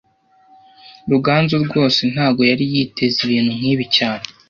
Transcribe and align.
Ruganzu 1.11 1.55
rwose 1.65 1.99
ntago 2.13 2.41
yari 2.51 2.65
yiteze 2.73 3.17
ibintu 3.25 3.51
nkibi 3.59 3.85
cyane 3.97 4.23